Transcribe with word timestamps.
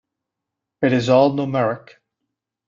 It 0.81 0.93
is 0.93 1.09
all 1.09 1.31
numeric. 1.31 1.97